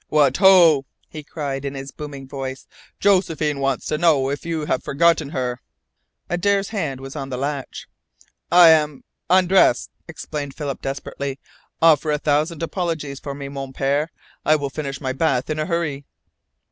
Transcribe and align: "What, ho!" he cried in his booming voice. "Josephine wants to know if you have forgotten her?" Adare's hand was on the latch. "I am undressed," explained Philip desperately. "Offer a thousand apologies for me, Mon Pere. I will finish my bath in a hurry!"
"What, 0.09 0.37
ho!" 0.37 0.85
he 1.09 1.21
cried 1.21 1.63
in 1.63 1.75
his 1.75 1.91
booming 1.91 2.27
voice. 2.27 2.65
"Josephine 2.99 3.59
wants 3.59 3.85
to 3.85 3.99
know 3.99 4.31
if 4.31 4.47
you 4.47 4.65
have 4.65 4.83
forgotten 4.83 5.29
her?" 5.29 5.61
Adare's 6.27 6.69
hand 6.69 6.99
was 6.99 7.15
on 7.15 7.29
the 7.29 7.37
latch. 7.37 7.85
"I 8.51 8.69
am 8.69 9.03
undressed," 9.29 9.91
explained 10.07 10.55
Philip 10.55 10.81
desperately. 10.81 11.39
"Offer 11.83 12.09
a 12.09 12.17
thousand 12.17 12.63
apologies 12.63 13.19
for 13.19 13.35
me, 13.35 13.47
Mon 13.47 13.73
Pere. 13.73 14.09
I 14.43 14.55
will 14.55 14.71
finish 14.71 14.99
my 14.99 15.13
bath 15.13 15.51
in 15.51 15.59
a 15.59 15.67
hurry!" 15.67 16.05